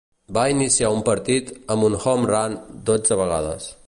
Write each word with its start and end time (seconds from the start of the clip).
Va 0.35 0.43
iniciar 0.53 0.89
un 0.95 1.03
partit 1.09 1.51
amb 1.75 1.87
un 1.91 1.97
"home 2.05 2.31
run" 2.31 2.57
dotze 2.91 3.19
vegades. 3.21 3.69